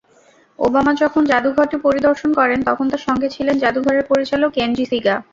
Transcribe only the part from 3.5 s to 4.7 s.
জাদুঘরের পরিচালক